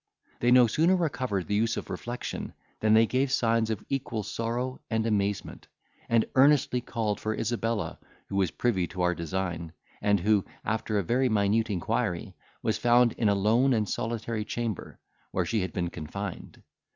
[0.39, 4.81] "They no sooner recovered the use of reflection, than they gave signs of equal sorrow
[4.89, 5.67] and amazement,
[6.09, 11.03] and earnestly called for Isabella, who was privy to our design, and who, after a
[11.03, 12.33] very minute inquiry,
[12.63, 14.97] was found in a lone and solitary chamber,
[15.29, 16.63] where she had been confined.